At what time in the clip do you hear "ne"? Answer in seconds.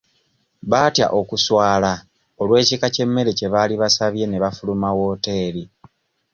4.27-4.37